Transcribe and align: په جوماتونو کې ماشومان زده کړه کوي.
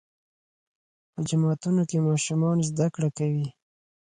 په 1.11 1.19
جوماتونو 1.27 1.81
کې 1.89 2.05
ماشومان 2.07 2.57
زده 2.69 2.87
کړه 2.95 3.09
کوي. 3.17 3.47